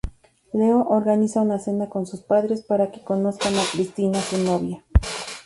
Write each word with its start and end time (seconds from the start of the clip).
Leo 0.53 0.79
organiza 0.89 1.41
una 1.43 1.59
cena 1.59 1.87
con 1.87 2.07
sus 2.07 2.21
padres 2.21 2.63
para 2.63 2.89
que 2.91 3.03
conozcan 3.03 3.53
a 3.55 3.61
Cristina, 3.71 4.19
su 4.19 4.39
novia. 4.39 4.83